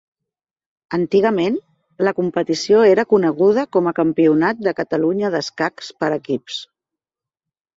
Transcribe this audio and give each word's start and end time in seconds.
Antigament, 0.97 1.59
la 2.07 2.13
competició 2.19 2.81
era 2.93 3.05
coneguda 3.13 3.67
com 3.77 3.91
a 3.91 3.93
Campionat 4.01 4.65
de 4.69 4.75
Catalunya 4.81 5.31
d'Escacs 5.37 5.93
per 6.01 6.11
Equips. 6.17 6.59